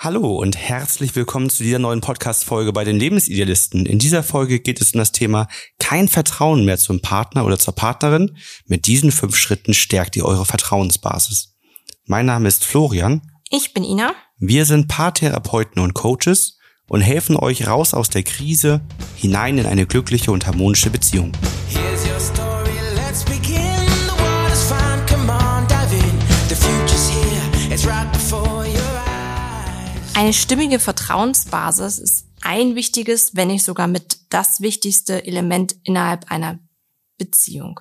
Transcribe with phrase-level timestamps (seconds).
[0.00, 3.84] Hallo und herzlich willkommen zu dieser neuen Podcast-Folge bei den Lebensidealisten.
[3.84, 5.48] In dieser Folge geht es um das Thema
[5.80, 8.36] kein Vertrauen mehr zum Partner oder zur Partnerin.
[8.66, 11.56] Mit diesen fünf Schritten stärkt ihr eure Vertrauensbasis.
[12.04, 13.22] Mein Name ist Florian.
[13.50, 14.12] Ich bin Ina.
[14.38, 16.58] Wir sind Paartherapeuten und Coaches
[16.88, 18.82] und helfen euch raus aus der Krise
[19.16, 21.32] hinein in eine glückliche und harmonische Beziehung.
[30.18, 36.58] Eine stimmige Vertrauensbasis ist ein wichtiges, wenn nicht sogar mit das wichtigste Element innerhalb einer
[37.18, 37.78] Beziehung.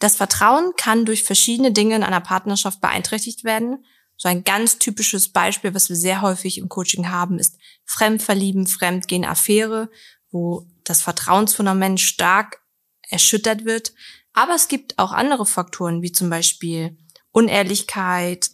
[0.00, 3.84] Das Vertrauen kann durch verschiedene Dinge in einer Partnerschaft beeinträchtigt werden.
[4.16, 9.24] So ein ganz typisches Beispiel, was wir sehr häufig im Coaching haben, ist Fremdverlieben, Fremdgehen,
[9.24, 9.88] Affäre,
[10.32, 12.60] wo das Vertrauensfundament stark
[13.08, 13.92] erschüttert wird.
[14.32, 16.98] Aber es gibt auch andere Faktoren, wie zum Beispiel
[17.30, 18.50] Unehrlichkeit,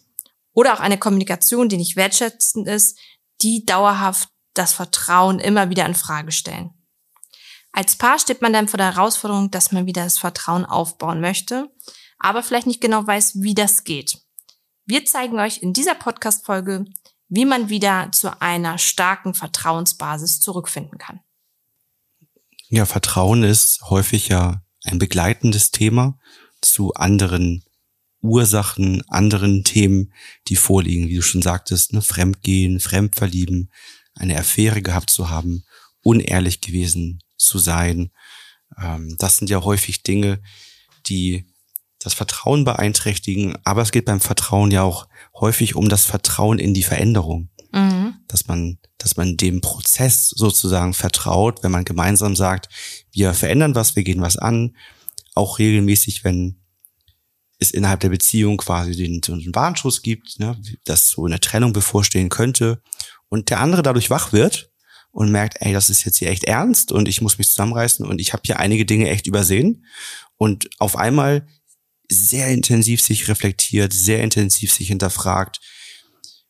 [0.57, 2.97] oder auch eine Kommunikation, die nicht wertschätzend ist,
[3.41, 6.71] die dauerhaft das Vertrauen immer wieder in Frage stellen.
[7.71, 11.69] Als Paar steht man dann vor der Herausforderung, dass man wieder das Vertrauen aufbauen möchte,
[12.17, 14.17] aber vielleicht nicht genau weiß, wie das geht.
[14.87, 16.85] Wir zeigen euch in dieser Podcast-Folge,
[17.27, 21.19] wie man wieder zu einer starken Vertrauensbasis zurückfinden kann.
[22.69, 26.17] Ja, Vertrauen ist häufig ja ein begleitendes Thema
[26.63, 27.63] zu anderen
[28.21, 30.13] Ursachen, anderen Themen,
[30.47, 33.71] die vorliegen, wie du schon sagtest, ne, Fremdgehen, Fremdverlieben,
[34.15, 35.63] eine Affäre gehabt zu haben,
[36.01, 38.11] unehrlich gewesen zu sein.
[38.81, 40.41] Ähm, das sind ja häufig Dinge,
[41.07, 41.45] die
[41.99, 46.73] das Vertrauen beeinträchtigen, aber es geht beim Vertrauen ja auch häufig um das Vertrauen in
[46.73, 47.49] die Veränderung.
[47.73, 48.15] Mhm.
[48.27, 52.69] Dass man, dass man dem Prozess sozusagen vertraut, wenn man gemeinsam sagt,
[53.11, 54.75] wir verändern was, wir gehen was an,
[55.33, 56.59] auch regelmäßig, wenn
[57.59, 62.29] es innerhalb der Beziehung quasi den, einen Warnschuss gibt, ne, dass so eine Trennung bevorstehen
[62.29, 62.81] könnte
[63.29, 64.71] und der andere dadurch wach wird
[65.11, 68.21] und merkt, ey, das ist jetzt hier echt ernst und ich muss mich zusammenreißen und
[68.21, 69.85] ich habe hier einige Dinge echt übersehen
[70.37, 71.47] und auf einmal
[72.09, 75.59] sehr intensiv sich reflektiert, sehr intensiv sich hinterfragt,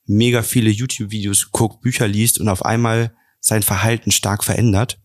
[0.05, 4.99] mega viele YouTube-Videos guckt, Bücher liest und auf einmal sein Verhalten stark verändert,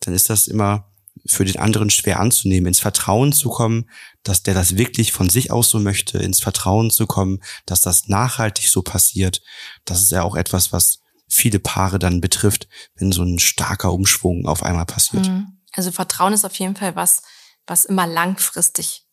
[0.00, 0.92] dann ist das immer
[1.24, 3.88] für den anderen schwer anzunehmen, ins Vertrauen zu kommen,
[4.28, 8.08] dass der das wirklich von sich aus so möchte, ins Vertrauen zu kommen, dass das
[8.08, 9.40] nachhaltig so passiert.
[9.84, 14.46] Das ist ja auch etwas, was viele Paare dann betrifft, wenn so ein starker Umschwung
[14.46, 15.28] auf einmal passiert.
[15.28, 15.58] Mhm.
[15.72, 17.22] Also Vertrauen ist auf jeden Fall was,
[17.66, 19.04] was immer langfristig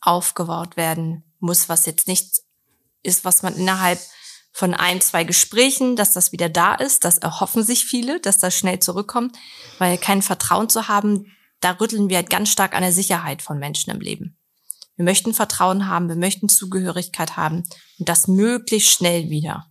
[0.00, 2.42] aufgebaut werden muss, was jetzt nicht
[3.02, 4.00] ist, was man innerhalb
[4.52, 7.04] von ein, zwei Gesprächen, dass das wieder da ist.
[7.04, 9.36] Das erhoffen sich viele, dass das schnell zurückkommt,
[9.78, 11.26] weil kein Vertrauen zu haben,
[11.60, 14.36] da rütteln wir halt ganz stark an der Sicherheit von Menschen im Leben.
[15.02, 17.64] Wir möchten Vertrauen haben, wir möchten Zugehörigkeit haben
[17.98, 19.66] und das möglichst schnell wieder.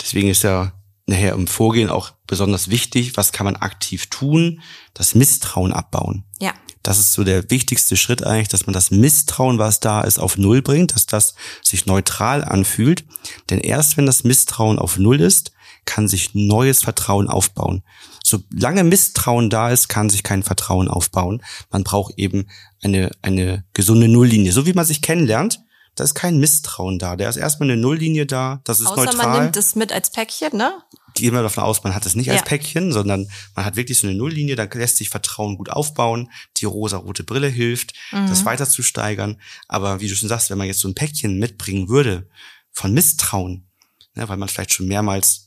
[0.00, 0.74] Deswegen ist ja
[1.06, 4.60] nachher im Vorgehen auch besonders wichtig, was kann man aktiv tun,
[4.94, 6.22] das Misstrauen abbauen.
[6.38, 6.54] Ja.
[6.84, 10.38] Das ist so der wichtigste Schritt eigentlich, dass man das Misstrauen, was da ist, auf
[10.38, 13.04] Null bringt, dass das sich neutral anfühlt.
[13.50, 15.50] Denn erst wenn das Misstrauen auf Null ist,
[15.84, 17.82] kann sich neues Vertrauen aufbauen.
[18.24, 21.42] Solange Misstrauen da ist, kann sich kein Vertrauen aufbauen.
[21.70, 22.48] Man braucht eben
[22.82, 24.52] eine, eine gesunde Nulllinie.
[24.52, 25.60] So wie man sich kennenlernt,
[25.94, 27.16] da ist kein Misstrauen da.
[27.16, 29.28] Da ist erstmal eine Nulllinie da, das ist Außer neutral.
[29.28, 30.72] man nimmt das mit als Päckchen, ne?
[31.12, 32.32] Gehen wir davon aus, man hat es nicht ja.
[32.32, 36.30] als Päckchen, sondern man hat wirklich so eine Nulllinie, dann lässt sich Vertrauen gut aufbauen.
[36.56, 38.26] Die rosa-rote Brille hilft, mhm.
[38.26, 39.40] das weiter zu steigern.
[39.68, 42.28] Aber wie du schon sagst, wenn man jetzt so ein Päckchen mitbringen würde
[42.72, 43.68] von Misstrauen,
[44.14, 45.43] ne, weil man vielleicht schon mehrmals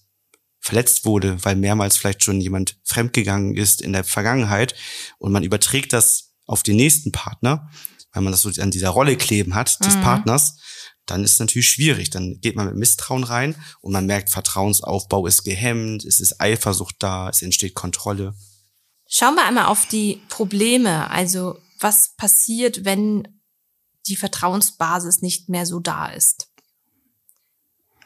[0.67, 4.75] verletzt wurde, weil mehrmals vielleicht schon jemand fremdgegangen ist in der Vergangenheit
[5.17, 7.69] und man überträgt das auf den nächsten Partner,
[8.11, 10.01] weil man das so an dieser Rolle kleben hat des mhm.
[10.01, 10.59] Partners,
[11.05, 12.09] dann ist es natürlich schwierig.
[12.09, 16.97] Dann geht man mit Misstrauen rein und man merkt, Vertrauensaufbau ist gehemmt, es ist Eifersucht
[16.99, 18.35] da, es entsteht Kontrolle.
[19.09, 21.09] Schauen wir einmal auf die Probleme.
[21.09, 23.39] Also was passiert, wenn
[24.07, 26.49] die Vertrauensbasis nicht mehr so da ist?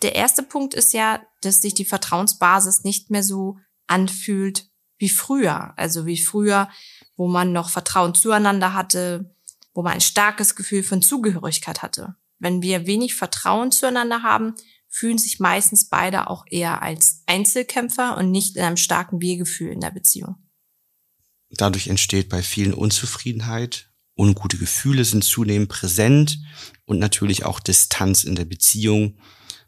[0.01, 3.57] Der erste Punkt ist ja, dass sich die Vertrauensbasis nicht mehr so
[3.87, 5.77] anfühlt wie früher.
[5.77, 6.69] Also wie früher,
[7.17, 9.35] wo man noch Vertrauen zueinander hatte,
[9.73, 12.15] wo man ein starkes Gefühl von Zugehörigkeit hatte.
[12.39, 14.55] Wenn wir wenig Vertrauen zueinander haben,
[14.87, 19.79] fühlen sich meistens beide auch eher als Einzelkämpfer und nicht in einem starken Wir-Gefühl in
[19.79, 20.35] der Beziehung.
[21.49, 26.39] Dadurch entsteht bei vielen Unzufriedenheit, ungute Gefühle sind zunehmend präsent
[26.85, 29.17] und natürlich auch Distanz in der Beziehung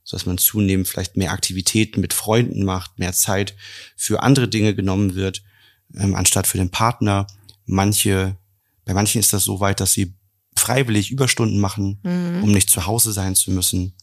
[0.03, 3.55] so dass man zunehmend vielleicht mehr Aktivitäten mit Freunden macht, mehr Zeit
[3.95, 5.43] für andere Dinge genommen wird,
[5.95, 7.27] ähm, anstatt für den Partner.
[7.65, 8.37] Manche,
[8.85, 10.13] bei manchen ist das so weit, dass sie
[10.55, 12.43] freiwillig Überstunden machen, mhm.
[12.43, 13.93] um nicht zu Hause sein zu müssen.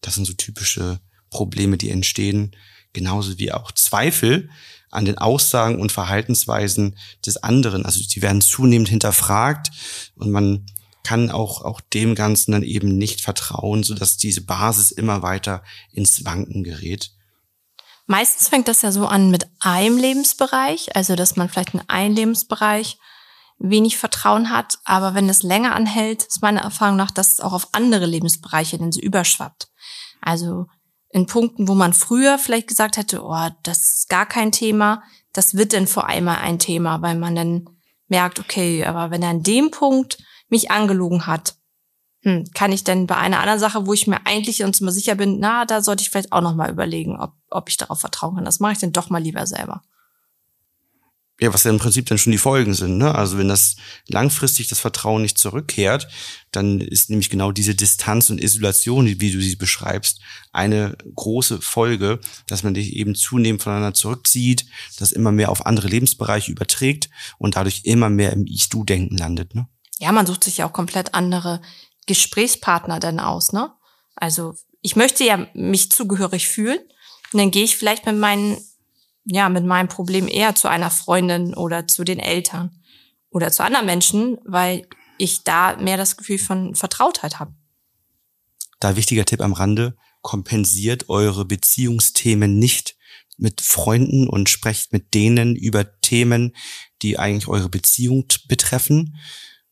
[0.00, 1.00] Das sind so typische
[1.30, 2.56] Probleme, die entstehen,
[2.92, 4.48] genauso wie auch Zweifel
[4.90, 6.96] an den Aussagen und Verhaltensweisen
[7.26, 7.84] des anderen.
[7.84, 9.70] Also die werden zunehmend hinterfragt
[10.14, 10.64] und man
[11.04, 15.62] kann auch, auch dem Ganzen dann eben nicht vertrauen, sodass diese Basis immer weiter
[15.92, 17.12] ins Wanken gerät.
[18.06, 22.14] Meistens fängt das ja so an mit einem Lebensbereich, also dass man vielleicht in einem
[22.14, 22.98] Lebensbereich
[23.58, 27.52] wenig Vertrauen hat, aber wenn es länger anhält, ist meine Erfahrung nach, dass es auch
[27.52, 29.68] auf andere Lebensbereiche dann so überschwappt.
[30.20, 30.66] Also
[31.10, 35.02] in Punkten, wo man früher vielleicht gesagt hätte, oh, das ist gar kein Thema,
[35.32, 37.70] das wird dann vor einmal ein Thema, weil man dann
[38.08, 40.18] merkt, okay, aber wenn er an dem Punkt
[40.54, 41.56] mich angelogen hat,
[42.22, 45.16] hm, kann ich denn bei einer anderen Sache, wo ich mir eigentlich uns mal sicher
[45.16, 48.36] bin, na, da sollte ich vielleicht auch noch mal überlegen, ob, ob ich darauf vertrauen
[48.36, 48.44] kann.
[48.44, 49.82] Das mache ich dann doch mal lieber selber
[51.40, 52.98] ja, was ja im Prinzip dann schon die Folgen sind.
[52.98, 53.12] Ne?
[53.14, 56.06] Also wenn das langfristig das Vertrauen nicht zurückkehrt,
[56.52, 60.20] dann ist nämlich genau diese Distanz und Isolation, wie du sie beschreibst,
[60.52, 64.66] eine große Folge, dass man dich eben zunehmend voneinander zurückzieht,
[64.98, 69.56] das immer mehr auf andere Lebensbereiche überträgt und dadurch immer mehr im Ich-Du-Denken landet.
[69.56, 69.66] Ne?
[69.98, 71.60] Ja, man sucht sich ja auch komplett andere
[72.06, 73.52] Gesprächspartner dann aus.
[73.52, 73.72] Ne?
[74.16, 76.80] Also ich möchte ja mich zugehörig fühlen
[77.32, 78.58] und dann gehe ich vielleicht mit meinen
[79.24, 82.82] ja, mit meinem Problem eher zu einer Freundin oder zu den Eltern
[83.30, 84.86] oder zu anderen Menschen, weil
[85.18, 87.54] ich da mehr das Gefühl von Vertrautheit habe.
[88.80, 92.96] Da wichtiger Tipp am Rande, kompensiert eure Beziehungsthemen nicht
[93.36, 96.54] mit Freunden und sprecht mit denen über Themen,
[97.02, 99.16] die eigentlich eure Beziehung betreffen.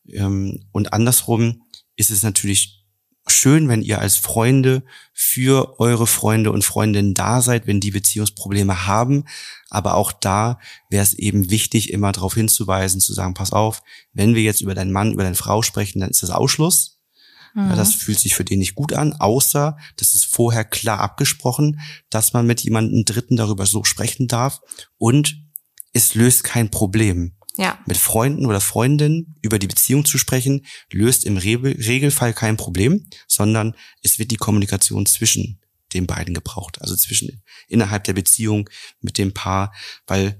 [0.07, 1.63] Ähm, und andersrum
[1.95, 2.83] ist es natürlich
[3.27, 4.83] schön, wenn ihr als Freunde
[5.13, 9.25] für eure Freunde und Freundinnen da seid, wenn die Beziehungsprobleme haben.
[9.69, 10.59] Aber auch da
[10.89, 14.75] wäre es eben wichtig, immer darauf hinzuweisen, zu sagen, pass auf, wenn wir jetzt über
[14.75, 16.99] deinen Mann, über deine Frau sprechen, dann ist das Ausschluss.
[17.53, 17.69] Mhm.
[17.69, 21.79] Ja, das fühlt sich für den nicht gut an, außer das ist vorher klar abgesprochen,
[22.09, 24.59] dass man mit jemandem Dritten darüber so sprechen darf
[24.97, 25.37] und
[25.93, 27.35] es löst kein Problem.
[27.55, 27.77] Ja.
[27.85, 33.07] Mit Freunden oder Freundinnen über die Beziehung zu sprechen, löst im Re Regelfall kein Problem,
[33.27, 35.59] sondern es wird die Kommunikation zwischen
[35.93, 36.81] den beiden gebraucht.
[36.81, 38.69] Also zwischen innerhalb der Beziehung
[39.01, 39.71] mit dem Paar,
[40.07, 40.39] weil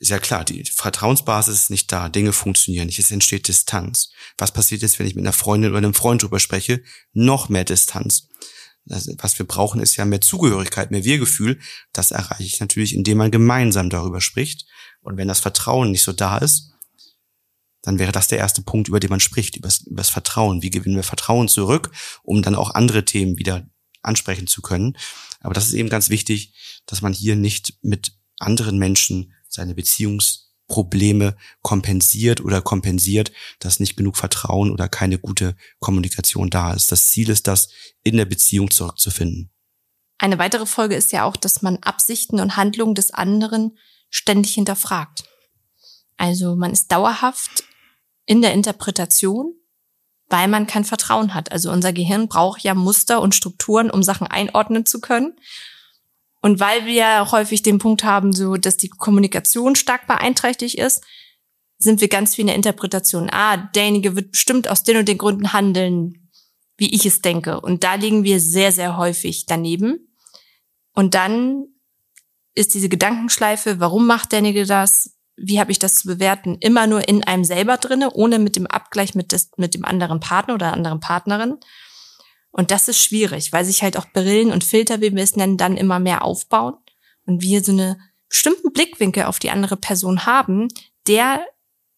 [0.00, 4.10] ist ja klar, die Vertrauensbasis ist nicht da, Dinge funktionieren nicht, es entsteht Distanz.
[4.36, 6.82] Was passiert jetzt, wenn ich mit einer Freundin oder einem Freund drüber spreche?
[7.12, 8.28] Noch mehr Distanz.
[8.88, 11.58] Also, was wir brauchen, ist ja mehr Zugehörigkeit, mehr Wir-Gefühl.
[11.92, 14.66] Das erreiche ich natürlich, indem man gemeinsam darüber spricht.
[15.00, 16.72] Und wenn das Vertrauen nicht so da ist,
[17.82, 20.62] dann wäre das der erste Punkt, über den man spricht, über das, Vertrauen.
[20.62, 21.90] Wie gewinnen wir Vertrauen zurück,
[22.22, 23.66] um dann auch andere Themen wieder
[24.02, 24.96] ansprechen zu können.
[25.40, 26.54] Aber das ist eben ganz wichtig,
[26.86, 34.16] dass man hier nicht mit anderen Menschen seine Beziehungsprobleme kompensiert oder kompensiert, dass nicht genug
[34.16, 36.92] Vertrauen oder keine gute Kommunikation da ist.
[36.92, 37.68] Das Ziel ist das,
[38.02, 39.50] in der Beziehung zurückzufinden.
[40.18, 43.78] Eine weitere Folge ist ja auch, dass man Absichten und Handlungen des anderen
[44.10, 45.24] ständig hinterfragt.
[46.16, 47.64] Also man ist dauerhaft
[48.26, 49.54] in der Interpretation,
[50.28, 51.52] weil man kein Vertrauen hat.
[51.52, 55.38] Also unser Gehirn braucht ja Muster und Strukturen, um Sachen einordnen zu können.
[56.40, 61.02] Und weil wir häufig den Punkt haben, so dass die Kommunikation stark beeinträchtigt ist,
[61.78, 63.30] sind wir ganz viel in der Interpretation.
[63.30, 66.30] Ah, derjenige wird bestimmt aus den und den Gründen handeln,
[66.76, 67.60] wie ich es denke.
[67.60, 70.14] Und da liegen wir sehr, sehr häufig daneben.
[70.92, 71.66] Und dann
[72.54, 75.14] ist diese Gedankenschleife, warum macht derjenige das?
[75.36, 76.56] Wie habe ich das zu bewerten?
[76.60, 80.20] Immer nur in einem selber drinne, ohne mit dem Abgleich mit, des, mit dem anderen
[80.20, 81.58] Partner oder anderen Partnerin.
[82.50, 85.56] Und das ist schwierig, weil sich halt auch Brillen und Filter, wie wir es nennen,
[85.56, 86.74] dann immer mehr aufbauen
[87.24, 90.68] und wir so eine bestimmten Blickwinkel auf die andere Person haben,
[91.06, 91.44] der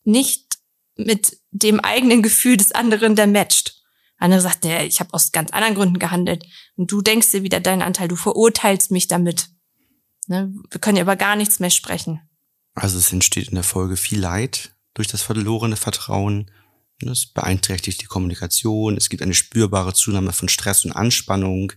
[0.05, 0.59] nicht
[0.97, 3.83] mit dem eigenen Gefühl des anderen der matcht.
[4.19, 6.45] Andere sagt, der, ich habe aus ganz anderen Gründen gehandelt.
[6.77, 9.49] Und du denkst dir wieder deinen Anteil, du verurteilst mich damit.
[10.31, 10.55] Ne?
[10.71, 12.21] Wir können ja über gar nichts mehr sprechen.
[12.75, 16.51] Also es entsteht in der Folge viel Leid durch das verlorene Vertrauen.
[17.05, 18.97] Es beeinträchtigt die Kommunikation.
[18.97, 21.73] Es gibt eine spürbare Zunahme von Stress und Anspannung.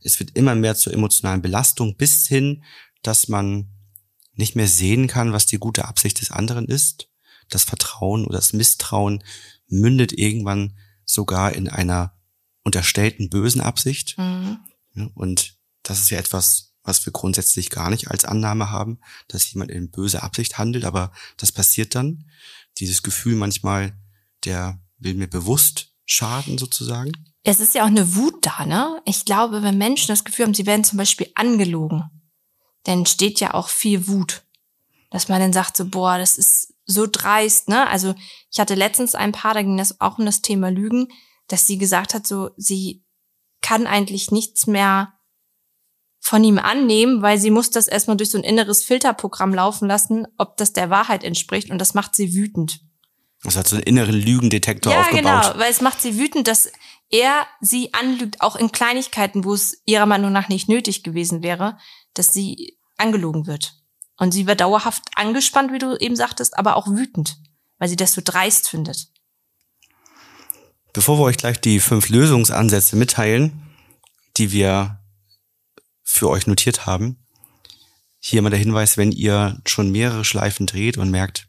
[0.00, 2.62] Es wird immer mehr zur emotionalen Belastung bis hin,
[3.02, 3.68] dass man
[4.34, 7.08] nicht mehr sehen kann, was die gute Absicht des anderen ist.
[7.48, 9.24] Das Vertrauen oder das Misstrauen
[9.66, 12.16] mündet irgendwann sogar in einer
[12.62, 14.16] unterstellten bösen Absicht.
[14.18, 14.60] Mhm.
[15.14, 18.98] Und das ist ja etwas, was wir grundsätzlich gar nicht als Annahme haben,
[19.28, 22.24] dass jemand in böse Absicht handelt, aber das passiert dann.
[22.78, 23.96] Dieses Gefühl manchmal,
[24.44, 27.12] der will mir bewusst schaden sozusagen.
[27.44, 29.00] Es ist ja auch eine Wut da, ne?
[29.04, 32.04] Ich glaube, wenn Menschen das Gefühl haben, sie werden zum Beispiel angelogen,
[32.84, 34.44] dann steht ja auch viel Wut.
[35.10, 37.88] Dass man dann sagt so, boah, das ist so dreist, ne?
[37.88, 38.14] Also
[38.50, 41.08] ich hatte letztens ein Paar, da ging das auch um das Thema Lügen,
[41.48, 43.04] dass sie gesagt hat, so, sie
[43.60, 45.14] kann eigentlich nichts mehr
[46.24, 50.28] von ihm annehmen, weil sie muss das erstmal durch so ein inneres Filterprogramm laufen lassen,
[50.38, 52.80] ob das der Wahrheit entspricht und das macht sie wütend.
[53.42, 55.24] Das hat so einen inneren Lügendetektor ja, aufgebaut.
[55.24, 56.70] Ja, genau, weil es macht sie wütend, dass
[57.10, 61.76] er sie anlügt, auch in Kleinigkeiten, wo es ihrer Meinung nach nicht nötig gewesen wäre,
[62.14, 63.74] dass sie angelogen wird.
[64.16, 67.36] Und sie wird dauerhaft angespannt, wie du eben sagtest, aber auch wütend,
[67.78, 69.08] weil sie das so dreist findet.
[70.92, 73.74] Bevor wir euch gleich die fünf Lösungsansätze mitteilen,
[74.36, 75.01] die wir
[76.02, 77.18] für euch notiert haben,
[78.18, 81.48] hier mal der Hinweis, wenn ihr schon mehrere Schleifen dreht und merkt,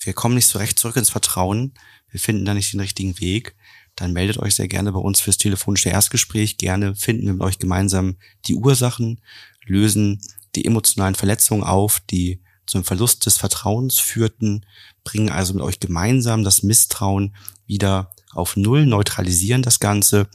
[0.00, 1.74] wir kommen nicht so recht zurück ins Vertrauen,
[2.10, 3.54] wir finden da nicht den richtigen Weg,
[3.96, 6.58] dann meldet euch sehr gerne bei uns fürs telefonische Erstgespräch.
[6.58, 8.16] Gerne finden wir mit euch gemeinsam
[8.46, 9.20] die Ursachen,
[9.64, 10.20] lösen
[10.56, 14.66] die emotionalen Verletzungen auf, die zum Verlust des Vertrauens führten,
[15.04, 20.28] bringen also mit euch gemeinsam das Misstrauen wieder auf Null, neutralisieren das Ganze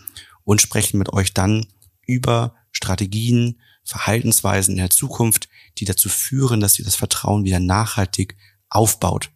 [0.44, 1.66] und sprechen mit euch dann
[2.06, 8.38] über Strategien, Verhaltensweisen in der Zukunft, die dazu führen, dass ihr das Vertrauen wieder nachhaltig
[8.70, 9.32] aufbaut.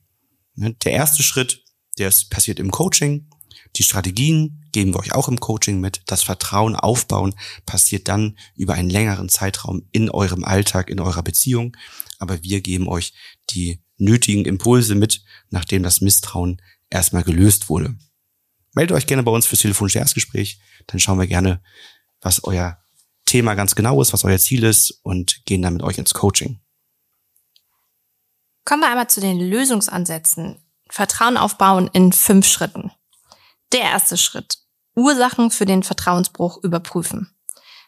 [0.55, 1.63] Ne, der erste Schritt,
[1.97, 3.29] der ist passiert im Coaching.
[3.75, 6.03] Die Strategien geben wir euch auch im Coaching mit.
[6.05, 7.33] Das Vertrauen aufbauen
[7.65, 11.75] passiert dann über einen längeren Zeitraum in eurem Alltag, in eurer Beziehung.
[12.19, 13.13] Aber wir geben euch
[13.49, 17.95] die nötigen Impulse mit, nachdem das Misstrauen erstmal gelöst wurde.
[18.73, 20.59] Meldet euch gerne bei uns fürs telefonische Erstgespräch.
[20.87, 21.61] Dann schauen wir gerne,
[22.21, 22.82] was euer
[23.25, 26.59] Thema ganz genau ist, was euer Ziel ist und gehen dann mit euch ins Coaching.
[28.65, 30.59] Kommen wir einmal zu den Lösungsansätzen.
[30.89, 32.91] Vertrauen aufbauen in fünf Schritten.
[33.71, 34.59] Der erste Schritt.
[34.95, 37.35] Ursachen für den Vertrauensbruch überprüfen.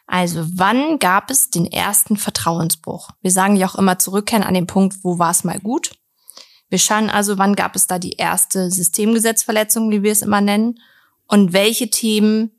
[0.06, 3.10] Also wann gab es den ersten Vertrauensbruch?
[3.22, 5.96] Wir sagen ja auch immer zurückkehren an den Punkt, wo war es mal gut.
[6.68, 10.80] Wir schauen also, wann gab es da die erste Systemgesetzverletzung, wie wir es immer nennen,
[11.28, 12.55] und welche Themen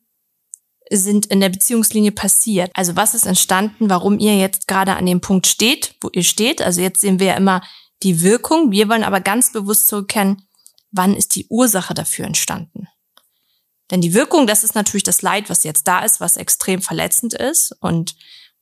[0.92, 2.72] sind in der Beziehungslinie passiert.
[2.74, 6.62] Also was ist entstanden, warum ihr jetzt gerade an dem Punkt steht, wo ihr steht.
[6.62, 7.62] Also jetzt sehen wir ja immer
[8.04, 8.72] die Wirkung.
[8.72, 10.48] Wir wollen aber ganz bewusst zurückkennen,
[10.92, 12.88] wann ist die Ursache dafür entstanden.
[13.92, 17.34] Denn die Wirkung, das ist natürlich das Leid, was jetzt da ist, was extrem verletzend
[17.34, 17.74] ist.
[17.80, 18.16] Und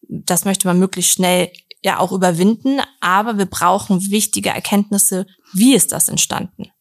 [0.08, 1.52] das möchte man möglichst schnell
[1.82, 2.80] ja auch überwinden.
[3.00, 6.72] Aber wir brauchen wichtige Erkenntnisse, wie ist das entstanden.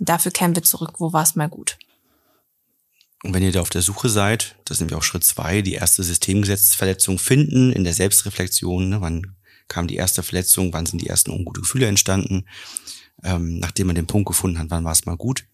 [0.00, 1.78] dafür kehren wir zurück, wo war es mal gut.
[3.24, 5.72] Und wenn ihr da auf der Suche seid, das sind wir auch Schritt zwei, die
[5.72, 8.90] erste Systemgesetzverletzung finden in der Selbstreflexion.
[8.90, 9.00] Ne?
[9.00, 9.34] Wann
[9.66, 10.74] kam die erste Verletzung?
[10.74, 12.44] Wann sind die ersten ungute Gefühle entstanden?
[13.22, 15.46] Ähm, nachdem man den Punkt gefunden hat, wann war es mal gut?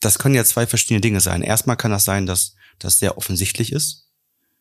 [0.00, 1.42] Das können ja zwei verschiedene Dinge sein.
[1.42, 4.08] Erstmal kann das sein, dass das sehr offensichtlich ist.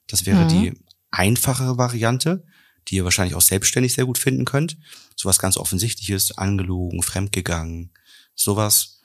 [0.06, 0.50] Das wäre mhm.
[0.50, 0.74] die
[1.10, 2.46] einfachere Variante,
[2.88, 4.78] die ihr wahrscheinlich auch selbstständig sehr gut finden könnt.
[5.16, 7.94] Sowas ganz offensichtliches, angelogen, fremdgegangen,
[8.36, 9.02] sowas.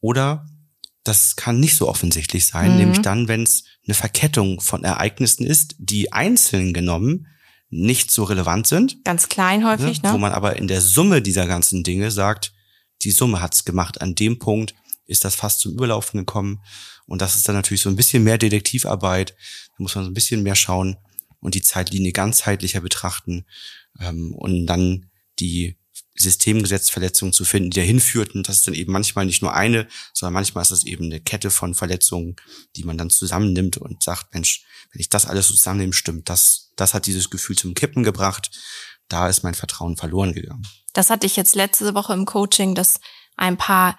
[0.00, 0.48] Oder
[1.04, 2.78] das kann nicht so offensichtlich sein, mhm.
[2.78, 7.26] nämlich dann, wenn es eine Verkettung von Ereignissen ist, die einzeln genommen
[7.68, 9.04] nicht so relevant sind.
[9.04, 10.12] Ganz klein häufig, ne?
[10.12, 12.52] Wo man aber in der Summe dieser ganzen Dinge sagt,
[13.02, 14.00] die Summe hat's gemacht.
[14.00, 14.74] An dem Punkt
[15.06, 16.62] ist das fast zum Überlaufen gekommen.
[17.06, 19.30] Und das ist dann natürlich so ein bisschen mehr Detektivarbeit.
[19.30, 20.96] Da muss man so ein bisschen mehr schauen
[21.40, 23.44] und die Zeitlinie ganzheitlicher betrachten
[24.00, 25.76] ähm, und dann die
[26.16, 28.42] Systemgesetzverletzungen zu finden, die dahin führten.
[28.42, 31.50] Das ist dann eben manchmal nicht nur eine, sondern manchmal ist das eben eine Kette
[31.50, 32.36] von Verletzungen,
[32.76, 36.94] die man dann zusammennimmt und sagt, Mensch, wenn ich das alles zusammennehme, stimmt, das, das
[36.94, 38.50] hat dieses Gefühl zum Kippen gebracht.
[39.08, 40.66] Da ist mein Vertrauen verloren gegangen.
[40.92, 43.00] Das hatte ich jetzt letzte Woche im Coaching, dass
[43.36, 43.98] ein Paar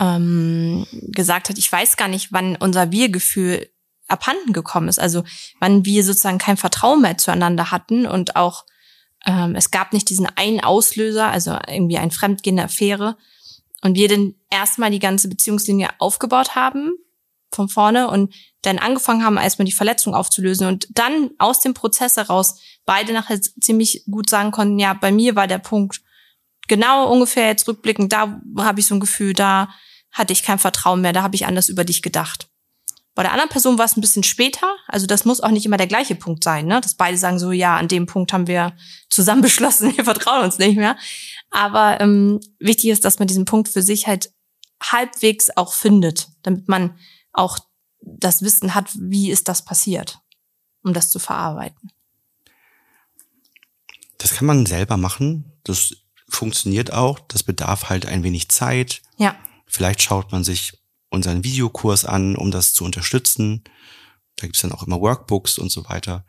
[0.00, 3.70] ähm, gesagt hat, ich weiß gar nicht, wann unser Wir-Gefühl
[4.08, 4.98] abhanden gekommen ist.
[4.98, 5.24] Also
[5.60, 8.64] wann wir sozusagen kein Vertrauen mehr zueinander hatten und auch
[9.26, 13.16] ähm, es gab nicht diesen einen Auslöser, also irgendwie ein fremdgehende Affäre.
[13.82, 16.92] Und wir dann erstmal die ganze Beziehungslinie aufgebaut haben
[17.52, 22.16] von vorne und dann angefangen haben, erstmal die Verletzung aufzulösen und dann aus dem Prozess
[22.16, 26.00] heraus beide nachher ziemlich gut sagen konnten, ja, bei mir war der Punkt
[26.68, 29.68] genau ungefähr jetzt rückblickend, da habe ich so ein Gefühl, da
[30.12, 32.48] hatte ich kein Vertrauen mehr, da habe ich anders über dich gedacht.
[33.14, 34.74] Bei der anderen Person war es ein bisschen später.
[34.86, 36.80] Also das muss auch nicht immer der gleiche Punkt sein, ne?
[36.80, 38.74] Dass beide sagen so, ja, an dem Punkt haben wir
[39.10, 40.96] zusammen beschlossen, wir vertrauen uns nicht mehr.
[41.50, 44.32] Aber ähm, wichtig ist, dass man diesen Punkt für sich halt
[44.82, 46.98] halbwegs auch findet, damit man
[47.32, 47.58] auch
[48.00, 50.20] das Wissen hat, wie ist das passiert,
[50.82, 51.92] um das zu verarbeiten.
[54.18, 55.52] Das kann man selber machen.
[55.64, 55.96] Das
[56.28, 57.18] funktioniert auch.
[57.20, 59.02] Das bedarf halt ein wenig Zeit.
[59.18, 59.36] Ja.
[59.66, 60.81] Vielleicht schaut man sich
[61.12, 63.62] unseren Videokurs an, um das zu unterstützen.
[64.36, 66.24] Da gibt's dann auch immer Workbooks und so weiter.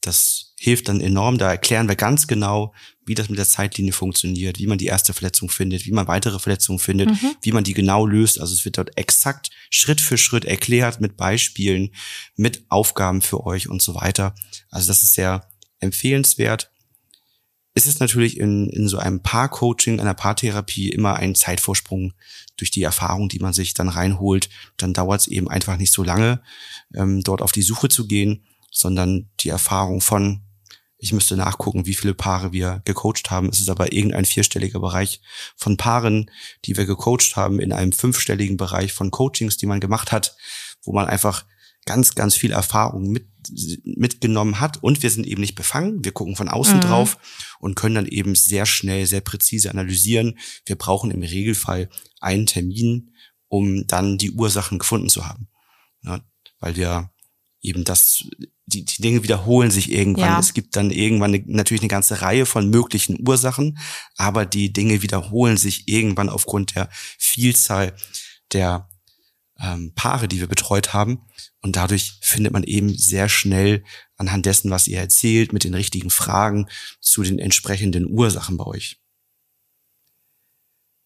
[0.00, 1.38] Das hilft dann enorm.
[1.38, 2.74] Da erklären wir ganz genau,
[3.04, 6.38] wie das mit der Zeitlinie funktioniert, wie man die erste Verletzung findet, wie man weitere
[6.38, 7.36] Verletzungen findet, mhm.
[7.42, 8.40] wie man die genau löst.
[8.40, 11.94] Also es wird dort exakt Schritt für Schritt erklärt mit Beispielen,
[12.34, 14.34] mit Aufgaben für euch und so weiter.
[14.70, 15.46] Also das ist sehr
[15.78, 16.71] empfehlenswert.
[17.74, 22.12] Es ist natürlich in, in so einem Paar-Coaching, einer Paartherapie immer ein Zeitvorsprung
[22.56, 24.50] durch die Erfahrung, die man sich dann reinholt.
[24.76, 26.42] Dann dauert es eben einfach nicht so lange,
[26.94, 30.42] ähm, dort auf die Suche zu gehen, sondern die Erfahrung von,
[30.98, 33.48] ich müsste nachgucken, wie viele Paare wir gecoacht haben.
[33.48, 35.22] Es ist aber irgendein vierstelliger Bereich
[35.56, 36.30] von Paaren,
[36.66, 40.36] die wir gecoacht haben, in einem fünfstelligen Bereich von Coachings, die man gemacht hat,
[40.82, 41.46] wo man einfach
[41.86, 43.26] ganz, ganz viel Erfahrung mit,
[43.84, 46.04] mitgenommen hat und wir sind eben nicht befangen.
[46.04, 46.80] Wir gucken von außen mhm.
[46.80, 47.18] drauf
[47.58, 50.38] und können dann eben sehr schnell, sehr präzise analysieren.
[50.66, 51.88] Wir brauchen im Regelfall
[52.20, 53.14] einen Termin,
[53.48, 55.48] um dann die Ursachen gefunden zu haben.
[56.02, 56.20] Ja,
[56.58, 57.10] weil wir
[57.60, 58.24] eben das,
[58.66, 60.24] die, die Dinge wiederholen sich irgendwann.
[60.24, 60.40] Ja.
[60.40, 63.78] Es gibt dann irgendwann eine, natürlich eine ganze Reihe von möglichen Ursachen,
[64.16, 67.94] aber die Dinge wiederholen sich irgendwann aufgrund der Vielzahl
[68.52, 68.88] der
[69.62, 71.22] ähm, Paare, die wir betreut haben.
[71.62, 73.84] Und dadurch findet man eben sehr schnell
[74.16, 76.68] anhand dessen, was ihr erzählt, mit den richtigen Fragen
[77.00, 79.00] zu den entsprechenden Ursachen bei euch.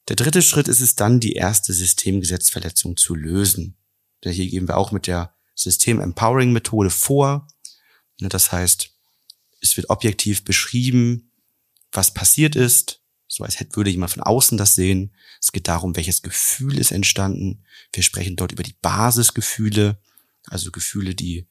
[0.09, 3.77] Der dritte Schritt ist es dann, die erste Systemgesetzverletzung zu lösen.
[4.25, 7.49] Denn hier gehen wir auch mit der System Empowering Methode vor.
[8.19, 8.91] Das heißt,
[9.61, 11.33] es wird objektiv beschrieben,
[11.93, 13.03] was passiert ist,
[13.37, 15.15] so als hätte, würde jemand von außen das sehen.
[15.43, 17.65] Es geht darum, welches Gefühl ist entstanden.
[17.93, 20.01] Wir sprechen dort über die Basisgefühle,
[20.47, 21.47] also Gefühle, die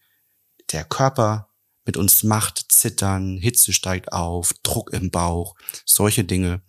[0.71, 1.49] der Körper
[1.85, 6.63] mit uns macht, Zittern, Hitze steigt auf, Druck im Bauch, solche Dinge.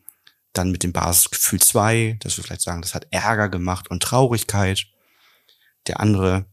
[0.52, 4.86] Dann mit dem Basisgefühl zwei, dass wir vielleicht sagen, das hat Ärger gemacht und Traurigkeit.
[5.86, 6.44] Der andere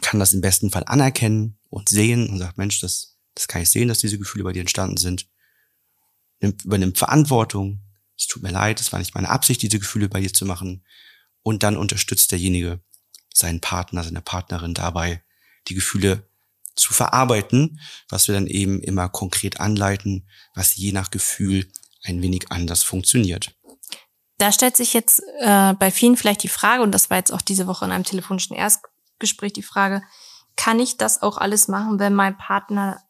[0.00, 3.70] kann das im besten Fall anerkennen und sehen und sagt, Mensch, das, das kann ich
[3.70, 5.26] sehen, dass diese Gefühle bei dir entstanden sind
[6.44, 7.80] nimmt, übernimmt Verantwortung.
[8.16, 10.84] Es tut mir leid, es war nicht meine Absicht, diese Gefühle bei dir zu machen.
[11.42, 12.80] Und dann unterstützt derjenige
[13.32, 15.22] seinen Partner, seine Partnerin dabei,
[15.68, 16.28] die Gefühle
[16.76, 21.70] zu verarbeiten, was wir dann eben immer konkret anleiten, was je nach Gefühl
[22.02, 23.54] ein wenig anders funktioniert.
[24.38, 27.40] Da stellt sich jetzt äh, bei vielen vielleicht die Frage, und das war jetzt auch
[27.40, 30.02] diese Woche in einem telefonischen Erstgespräch die Frage,
[30.56, 33.02] kann ich das auch alles machen, wenn mein Partner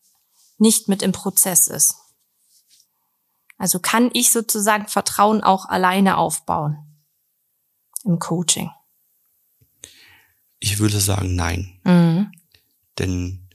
[0.58, 1.96] nicht mit im Prozess ist?
[3.56, 6.78] Also kann ich sozusagen Vertrauen auch alleine aufbauen
[8.04, 8.70] im Coaching?
[10.58, 11.80] Ich würde sagen, nein.
[11.84, 12.32] Mhm.
[12.98, 13.48] Denn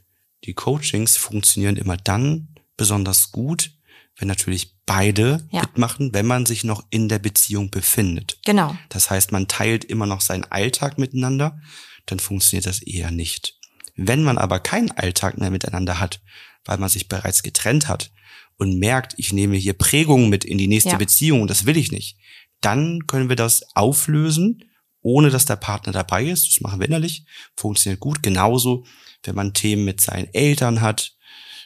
[0.45, 3.71] die Coachings funktionieren immer dann besonders gut,
[4.17, 5.61] wenn natürlich beide ja.
[5.61, 8.39] mitmachen, wenn man sich noch in der Beziehung befindet.
[8.45, 8.75] Genau.
[8.89, 11.59] Das heißt, man teilt immer noch seinen Alltag miteinander,
[12.05, 13.57] dann funktioniert das eher nicht.
[13.95, 16.21] Wenn man aber keinen Alltag mehr miteinander hat,
[16.65, 18.11] weil man sich bereits getrennt hat,
[18.59, 20.97] und merkt, ich nehme hier Prägungen mit in die nächste ja.
[20.97, 22.17] Beziehung und das will ich nicht,
[22.61, 24.63] dann können wir das auflösen,
[25.01, 26.47] ohne dass der Partner dabei ist.
[26.47, 28.21] Das machen wir innerlich, funktioniert gut.
[28.21, 28.85] Genauso,
[29.23, 31.15] wenn man Themen mit seinen Eltern hat,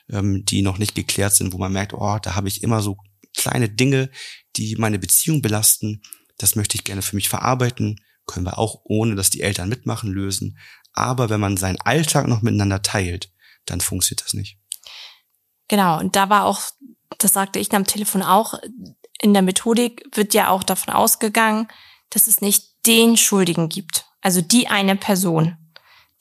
[0.10, 2.97] ähm, die noch nicht geklärt sind, wo man merkt, oh, da habe ich immer so
[3.36, 4.12] kleine Dinge,
[4.56, 6.03] die meine Beziehung belasten.
[6.38, 7.99] Das möchte ich gerne für mich verarbeiten.
[8.27, 10.60] Können wir auch, ohne dass die Eltern mitmachen, lösen.
[10.93, 13.32] Aber wenn man seinen Alltag noch miteinander teilt,
[13.65, 14.60] dann funktioniert das nicht.
[15.67, 16.62] Genau, und da war auch,
[17.19, 18.56] das sagte ich am Telefon auch,
[19.21, 21.67] in der Methodik wird ja auch davon ausgegangen,
[22.10, 24.06] dass es nicht den Schuldigen gibt.
[24.21, 25.58] Also die eine Person,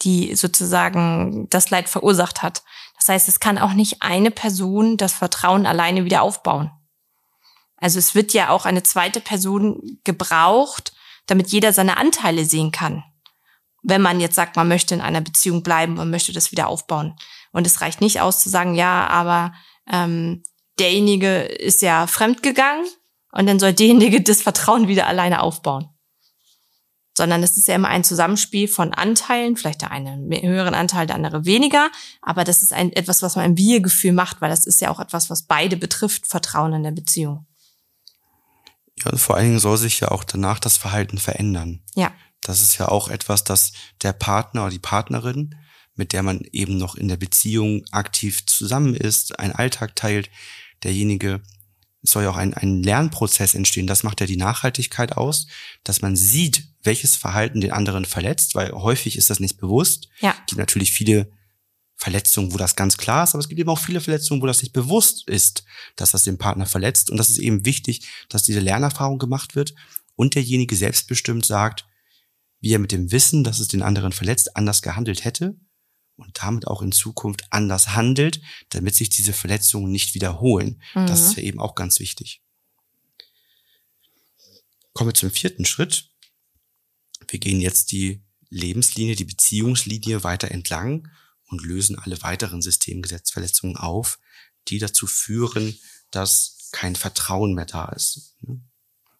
[0.02, 2.62] die sozusagen das Leid verursacht hat.
[2.96, 6.70] Das heißt, es kann auch nicht eine Person das Vertrauen alleine wieder aufbauen.
[7.76, 10.92] Also es wird ja auch eine zweite Person gebraucht,
[11.26, 13.02] damit jeder seine Anteile sehen kann.
[13.82, 17.16] Wenn man jetzt sagt, man möchte in einer Beziehung bleiben und möchte das wieder aufbauen.
[17.50, 19.52] Und es reicht nicht aus zu sagen, ja, aber
[19.90, 20.44] ähm,
[20.78, 22.86] derjenige ist ja fremdgegangen
[23.32, 25.88] und dann soll derjenige das Vertrauen wieder alleine aufbauen.
[27.16, 31.06] Sondern es ist ja immer ein Zusammenspiel von Anteilen, vielleicht der eine einen höheren Anteil,
[31.06, 31.90] der andere weniger.
[32.22, 34.98] Aber das ist ein, etwas, was man im Wir-Gefühl macht, weil das ist ja auch
[34.98, 37.46] etwas, was beide betrifft, Vertrauen in der Beziehung.
[38.98, 41.82] Ja, und vor allen Dingen soll sich ja auch danach das Verhalten verändern.
[41.94, 42.12] Ja.
[42.40, 45.54] Das ist ja auch etwas, das der Partner oder die Partnerin
[45.94, 50.30] mit der man eben noch in der Beziehung aktiv zusammen ist, einen Alltag teilt,
[50.84, 51.42] derjenige
[52.02, 53.86] soll ja auch ein, ein Lernprozess entstehen.
[53.86, 55.46] Das macht ja die Nachhaltigkeit aus,
[55.84, 60.08] dass man sieht, welches Verhalten den anderen verletzt, weil häufig ist das nicht bewusst.
[60.20, 60.34] Ja.
[60.40, 61.30] Es gibt natürlich viele
[61.94, 64.62] Verletzungen, wo das ganz klar ist, aber es gibt eben auch viele Verletzungen, wo das
[64.62, 65.64] nicht bewusst ist,
[65.94, 67.10] dass das den Partner verletzt.
[67.10, 69.74] Und das ist eben wichtig, dass diese Lernerfahrung gemacht wird
[70.16, 71.86] und derjenige selbstbestimmt sagt,
[72.60, 75.56] wie er mit dem Wissen, dass es den anderen verletzt, anders gehandelt hätte
[76.16, 80.82] und damit auch in Zukunft anders handelt, damit sich diese Verletzungen nicht wiederholen.
[80.94, 81.06] Mhm.
[81.06, 82.42] Das ist ja eben auch ganz wichtig.
[84.92, 86.10] Kommen wir zum vierten Schritt.
[87.28, 91.08] Wir gehen jetzt die Lebenslinie, die Beziehungslinie weiter entlang
[91.46, 94.18] und lösen alle weiteren Systemgesetzverletzungen auf,
[94.68, 95.78] die dazu führen,
[96.10, 98.36] dass kein Vertrauen mehr da ist.
[98.40, 98.60] Ne?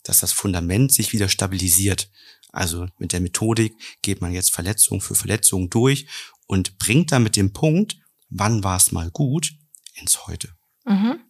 [0.02, 2.10] Dass das Fundament sich wieder stabilisiert.
[2.52, 6.06] Also mit der Methodik geht man jetzt Verletzung für Verletzung durch
[6.46, 7.96] und bringt damit den Punkt,
[8.28, 9.52] wann war es mal gut,
[9.94, 10.54] ins Heute.
[10.84, 11.20] Mhm.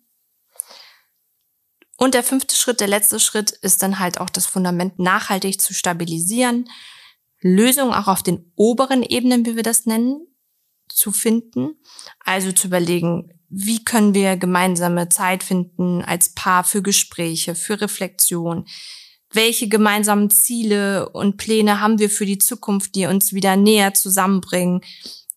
[1.97, 5.73] Und der fünfte Schritt, der letzte Schritt, ist dann halt auch das Fundament nachhaltig zu
[5.73, 6.69] stabilisieren,
[7.41, 10.27] Lösungen auch auf den oberen Ebenen, wie wir das nennen,
[10.89, 11.77] zu finden.
[12.21, 18.67] Also zu überlegen, wie können wir gemeinsame Zeit finden als Paar für Gespräche, für Reflexion?
[19.33, 24.83] Welche gemeinsamen Ziele und Pläne haben wir für die Zukunft, die uns wieder näher zusammenbringen,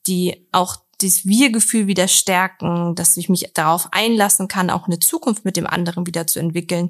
[0.05, 5.45] die auch das Wir-Gefühl wieder stärken, dass ich mich darauf einlassen kann, auch eine Zukunft
[5.45, 6.89] mit dem anderen wieder zu entwickeln.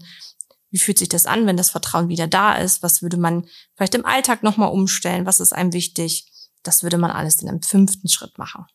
[0.71, 2.83] Wie fühlt sich das an, wenn das Vertrauen wieder da ist?
[2.83, 5.25] Was würde man vielleicht im Alltag nochmal umstellen?
[5.25, 6.25] Was ist einem wichtig?
[6.63, 8.65] Das würde man alles in einem fünften Schritt machen.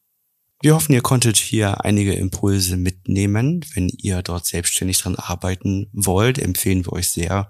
[0.62, 3.64] Wir hoffen, ihr konntet hier einige Impulse mitnehmen.
[3.74, 7.48] Wenn ihr dort selbstständig dran arbeiten wollt, empfehlen wir euch sehr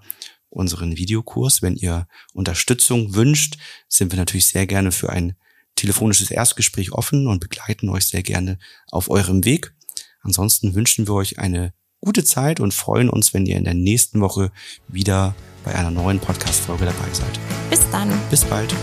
[0.51, 1.61] unseren Videokurs.
[1.63, 5.35] Wenn ihr Unterstützung wünscht, sind wir natürlich sehr gerne für ein
[5.75, 8.59] telefonisches Erstgespräch offen und begleiten euch sehr gerne
[8.91, 9.73] auf eurem Weg.
[10.21, 14.21] Ansonsten wünschen wir euch eine gute Zeit und freuen uns, wenn ihr in der nächsten
[14.21, 14.51] Woche
[14.87, 17.39] wieder bei einer neuen Podcast-Folge dabei seid.
[17.69, 18.11] Bis dann.
[18.29, 18.75] Bis bald.